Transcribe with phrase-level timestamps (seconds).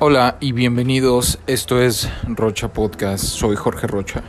[0.00, 4.22] Hola y bienvenidos, esto es Rocha Podcast, soy Jorge Rocha.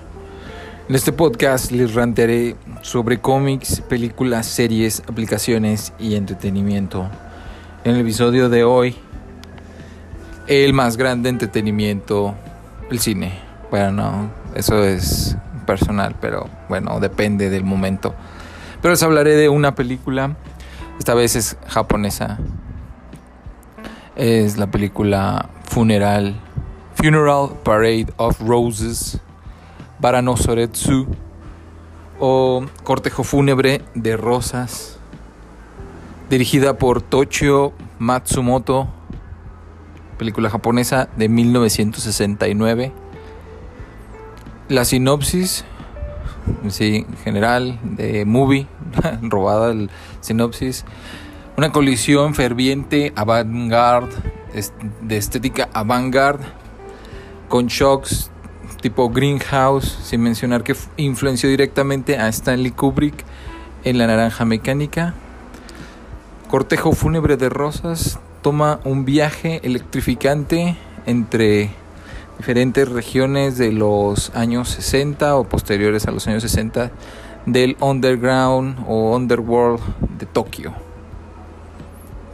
[0.88, 7.08] En este podcast les rantearé sobre cómics, películas, series, aplicaciones y entretenimiento.
[7.84, 8.96] En el episodio de hoy,
[10.48, 12.34] el más grande entretenimiento,
[12.90, 13.38] el cine.
[13.70, 18.16] Bueno, no, eso es personal, pero bueno, depende del momento.
[18.82, 20.36] Pero les hablaré de una película,
[20.98, 22.40] esta vez es japonesa.
[24.16, 26.36] Es la película Funeral,
[26.96, 29.20] Funeral Parade of Roses,
[30.00, 31.06] Baranosoretsu
[32.20, 34.98] o Cortejo Fúnebre de Rosas,
[36.28, 38.88] dirigida por Toshio Matsumoto,
[40.18, 42.92] película japonesa de 1969.
[44.70, 45.66] La sinopsis,
[46.70, 48.66] sí, general, de movie,
[49.22, 50.84] robada el sinopsis.
[51.58, 54.39] Una colisión ferviente, avant-garde
[55.02, 56.46] de estética avant-garde,
[57.48, 58.32] con shocks
[58.82, 63.26] tipo Greenhouse, sin mencionar que influenció directamente a Stanley Kubrick
[63.84, 65.14] en La Naranja Mecánica.
[66.50, 71.70] Cortejo fúnebre de rosas toma un viaje electrificante entre
[72.38, 76.92] diferentes regiones de los años 60 o posteriores a los años 60
[77.46, 79.82] del underground o underworld
[80.18, 80.89] de Tokio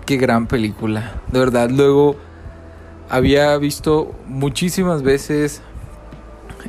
[0.06, 1.22] qué gran película.
[1.32, 2.16] De verdad, luego
[3.10, 5.62] había visto muchísimas veces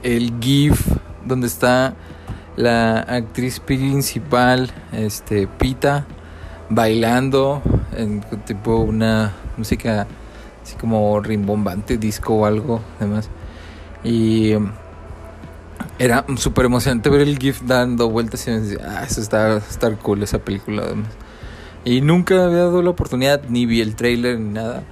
[0.02, 0.80] el GIF
[1.24, 1.94] donde está
[2.56, 6.06] la actriz principal, este Pita,
[6.70, 7.62] bailando
[7.96, 10.06] en tipo una música
[10.62, 13.28] así como rimbombante, disco o algo demás.
[14.02, 14.54] Y
[15.98, 19.90] era súper emocionante ver el GIF dando vueltas y me decía, ah, eso está, está
[19.96, 21.08] cool esa película además.
[21.86, 24.82] Y nunca había dado la oportunidad, ni vi el trailer ni nada.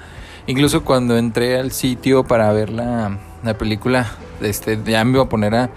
[0.46, 5.28] Incluso cuando entré al sitio para ver la, la película, este, ya me iba a
[5.28, 5.70] poner a,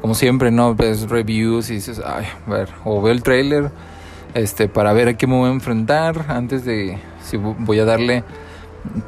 [0.00, 0.74] como siempre, ¿no?
[0.74, 3.70] Ves reviews y dices, ay, a ver, o veo el trailer,
[4.32, 8.24] este, para ver a qué me voy a enfrentar antes de, si voy a darle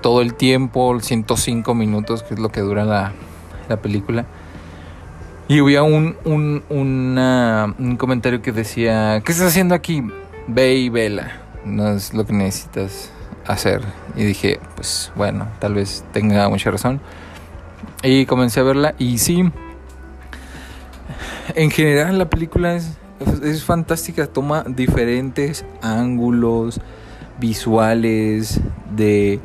[0.03, 3.13] todo el tiempo, 105 minutos, que es lo que dura la,
[3.71, 4.27] la película.
[5.49, 10.03] Y había un, un, un comentario que decía, ¿qué estás haciendo aquí?
[10.47, 13.11] Ve y vela no es lo que necesitas
[13.47, 13.83] hacer.
[14.17, 17.01] Y dije, pues bueno, tal vez tenga mucha razón.
[18.03, 19.51] Y comencé a verla y sí,
[21.55, 22.91] en general la película es,
[23.43, 26.81] es fantástica, toma diferentes ángulos
[27.39, 28.61] visuales,
[28.95, 29.41] de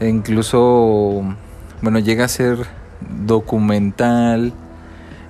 [0.00, 1.22] incluso,
[1.82, 2.58] bueno, llega a ser
[3.26, 4.52] documental,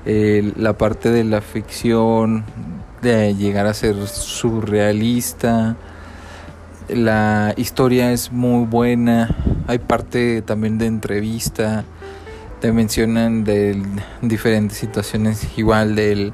[0.04, 2.44] la parte de la ficción,
[3.02, 5.76] de llegar a ser surrealista
[6.88, 9.34] la historia es muy buena.
[9.66, 11.84] Hay parte también de entrevista.
[12.60, 13.82] Te mencionan de
[14.22, 16.32] diferentes situaciones, igual del,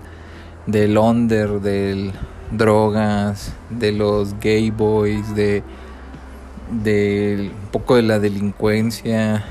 [0.67, 2.13] del under, del
[2.51, 5.63] drogas, de los gay boys, de,
[6.83, 9.45] de un poco de la delincuencia.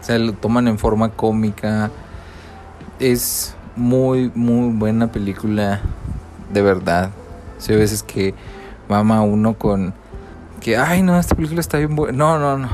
[0.00, 1.90] O sea, lo toman en forma cómica.
[2.98, 5.80] Es muy, muy buena película,
[6.52, 7.10] de verdad.
[7.68, 8.34] hay veces que
[8.88, 9.94] mama uno con
[10.60, 12.16] que, ay, no, esta película está bien buena.
[12.16, 12.68] No, no, no.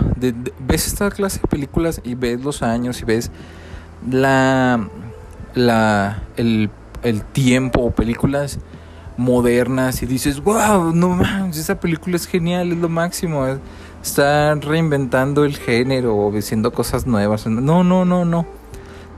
[0.61, 3.31] ves esta clase de películas y ves los años y ves
[4.11, 4.89] la,
[5.55, 6.71] la, el,
[7.03, 8.59] el tiempo o películas
[9.17, 13.47] modernas y dices, wow, no mames, esa película es genial, es lo máximo.
[14.03, 17.47] Está reinventando el género o diciendo cosas nuevas.
[17.47, 18.47] No, no, no, no.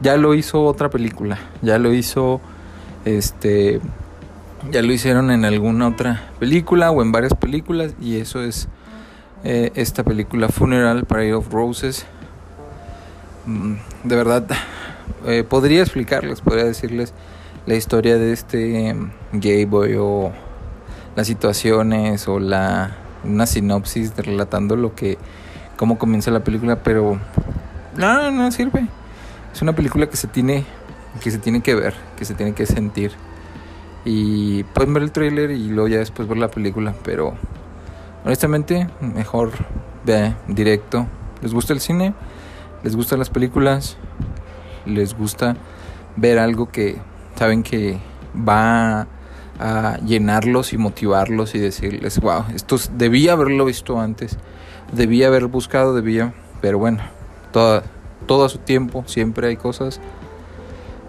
[0.01, 1.39] Ya lo hizo otra película.
[1.63, 2.41] Ya lo hizo
[3.05, 3.81] este
[4.71, 8.69] ya lo hicieron en alguna otra película o en varias películas y eso es
[9.45, 12.07] eh, esta película Funeral Parade of Roses.
[13.47, 13.75] Mm,
[14.05, 14.47] de verdad,
[15.27, 17.15] eh, podría explicarles, podría decirles
[17.67, 18.97] la historia de este
[19.33, 20.33] gay boy o
[21.17, 25.19] las situaciones o la una sinopsis relatando lo que
[25.77, 27.19] cómo comienza la película, pero
[27.97, 28.87] no, no sirve.
[29.53, 30.65] Es una película que se tiene
[31.21, 33.13] que se tiene que ver, que se tiene que sentir.
[34.11, 36.95] Y pueden ver el trailer y luego ya después ver la película.
[37.05, 37.35] Pero
[38.25, 39.51] honestamente, mejor
[40.07, 41.07] ve directo.
[41.43, 42.15] ¿Les gusta el cine?
[42.83, 43.99] ¿Les gustan las películas?
[44.87, 45.57] ¿Les gusta
[46.17, 46.97] ver algo que
[47.37, 47.99] saben que
[48.35, 49.07] va
[49.61, 54.39] a llenarlos y motivarlos y decirles, wow, esto debía haberlo visto antes,
[54.91, 56.33] debía haber buscado, debía,
[56.63, 57.01] pero bueno,
[57.53, 57.83] todo,
[58.27, 60.01] todo a su tiempo, siempre hay cosas,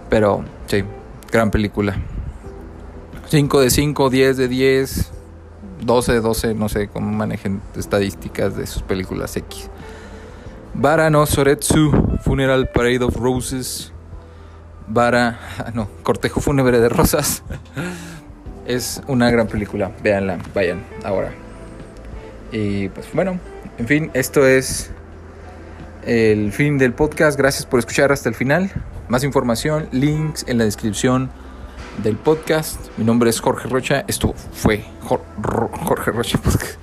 [0.09, 0.83] pero sí,
[1.31, 1.95] gran película.
[3.29, 5.11] 5 de 5, 10 de 10,
[5.81, 9.69] 12 de 12, no sé cómo manejen estadísticas de sus películas X.
[10.73, 11.91] Bara no Soretsu,
[12.23, 13.93] Funeral Parade of Roses.
[14.87, 17.43] Bara, ah, no, Cortejo Fúnebre de Rosas.
[18.65, 21.31] es una gran película, véanla, vayan ahora.
[22.51, 23.39] Y pues bueno,
[23.77, 24.89] en fin, esto es
[26.03, 27.37] el fin del podcast.
[27.37, 28.71] Gracias por escuchar hasta el final.
[29.07, 31.29] Más información, links en la descripción
[32.03, 32.79] del podcast.
[32.97, 34.03] Mi nombre es Jorge Rocha.
[34.07, 36.77] Esto fue Jorge Rocha Podcast.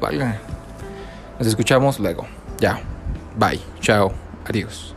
[1.38, 2.26] Nos escuchamos luego.
[2.58, 2.80] Ya.
[3.36, 3.60] Bye.
[3.80, 4.12] Chao.
[4.46, 4.94] Adiós.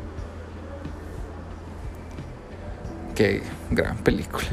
[3.15, 4.47] Qué gran película.